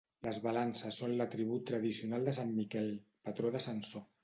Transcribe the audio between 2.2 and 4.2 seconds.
de sant Miquel, patró de Sansor.